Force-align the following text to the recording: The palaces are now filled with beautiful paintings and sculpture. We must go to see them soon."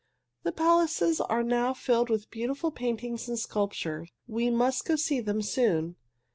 The 0.41 0.51
palaces 0.51 1.21
are 1.21 1.43
now 1.43 1.75
filled 1.75 2.09
with 2.09 2.31
beautiful 2.31 2.71
paintings 2.71 3.29
and 3.29 3.37
sculpture. 3.37 4.07
We 4.27 4.49
must 4.49 4.83
go 4.83 4.95
to 4.95 4.97
see 4.97 5.19
them 5.19 5.43
soon." 5.43 5.95